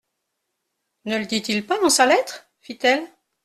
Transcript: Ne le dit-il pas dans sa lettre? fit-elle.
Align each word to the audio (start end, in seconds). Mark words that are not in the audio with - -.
Ne 1.05 1.19
le 1.19 1.27
dit-il 1.27 1.63
pas 1.63 1.79
dans 1.79 1.91
sa 1.91 2.07
lettre? 2.07 2.47
fit-elle. 2.59 3.03